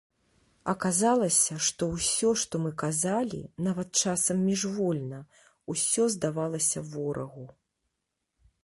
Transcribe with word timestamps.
Аказалася, 0.71 1.57
што 1.67 1.89
ўсё, 1.89 2.31
што 2.43 2.61
мы 2.63 2.71
казалі, 2.83 3.41
нават 3.69 3.89
часам 4.05 4.43
міжвольна, 4.49 5.21
усё 5.77 6.11
здавалася 6.17 6.79
ворагу. 6.97 7.49